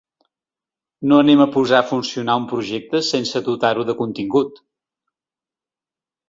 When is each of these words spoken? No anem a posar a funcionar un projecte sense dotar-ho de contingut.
No 1.11 1.19
anem 1.23 1.43
a 1.43 1.45
posar 1.55 1.81
a 1.81 1.85
funcionar 1.89 2.37
un 2.43 2.47
projecte 2.53 3.03
sense 3.09 3.43
dotar-ho 3.51 3.85
de 3.91 3.97
contingut. 4.01 4.59